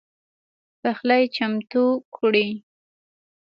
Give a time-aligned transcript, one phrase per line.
[0.81, 1.83] پخلی چمتو
[2.15, 2.49] کړئ